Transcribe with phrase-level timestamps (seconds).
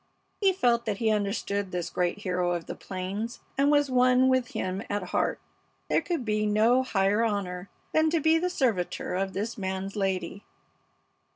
[0.39, 4.47] He felt that he understood this great hero of the plains and was one with
[4.47, 5.39] him at heart.
[5.91, 10.43] There could be no higher honor than to be the servitor of this man's lady.